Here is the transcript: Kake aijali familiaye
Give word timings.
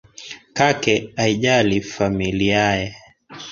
Kake 0.57 0.93
aijali 1.23 1.77
familiaye 1.93 2.87